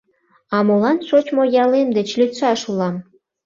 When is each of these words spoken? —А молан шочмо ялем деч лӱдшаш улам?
—А 0.55 0.57
молан 0.67 0.97
шочмо 1.07 1.43
ялем 1.63 1.89
деч 1.97 2.09
лӱдшаш 2.19 2.61
улам? 2.69 2.95